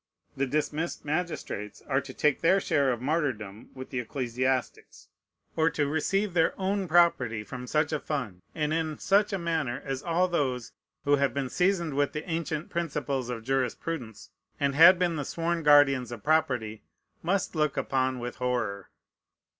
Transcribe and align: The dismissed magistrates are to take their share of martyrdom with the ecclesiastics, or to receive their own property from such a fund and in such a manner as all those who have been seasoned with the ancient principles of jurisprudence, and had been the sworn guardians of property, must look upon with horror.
The 0.35 0.47
dismissed 0.47 1.05
magistrates 1.05 1.79
are 1.83 2.01
to 2.01 2.11
take 2.11 2.41
their 2.41 2.59
share 2.59 2.91
of 2.91 3.03
martyrdom 3.03 3.69
with 3.75 3.91
the 3.91 3.99
ecclesiastics, 3.99 5.09
or 5.55 5.69
to 5.69 5.85
receive 5.85 6.33
their 6.33 6.59
own 6.59 6.87
property 6.87 7.43
from 7.43 7.67
such 7.67 7.93
a 7.93 7.99
fund 7.99 8.41
and 8.55 8.73
in 8.73 8.97
such 8.97 9.31
a 9.31 9.37
manner 9.37 9.79
as 9.85 10.01
all 10.01 10.27
those 10.27 10.71
who 11.03 11.17
have 11.17 11.35
been 11.35 11.49
seasoned 11.51 11.93
with 11.93 12.13
the 12.13 12.27
ancient 12.27 12.71
principles 12.71 13.29
of 13.29 13.43
jurisprudence, 13.43 14.31
and 14.59 14.73
had 14.73 14.97
been 14.97 15.17
the 15.17 15.23
sworn 15.23 15.61
guardians 15.61 16.11
of 16.11 16.23
property, 16.23 16.81
must 17.21 17.53
look 17.55 17.77
upon 17.77 18.17
with 18.17 18.37
horror. 18.37 18.89